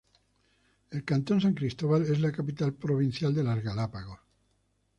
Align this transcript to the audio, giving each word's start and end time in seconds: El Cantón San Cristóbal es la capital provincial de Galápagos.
El 0.89 1.05
Cantón 1.05 1.41
San 1.41 1.53
Cristóbal 1.53 2.01
es 2.11 2.19
la 2.21 2.31
capital 2.31 2.73
provincial 2.73 3.35
de 3.35 3.43
Galápagos. 3.43 4.19